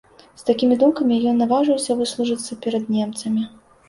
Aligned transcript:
З 0.41 0.45
такімі 0.45 0.77
думкамі 0.83 1.17
ён 1.31 1.37
наважыўся 1.41 1.97
выслужыцца 1.99 2.57
перад 2.65 2.89
немцамі. 2.97 3.45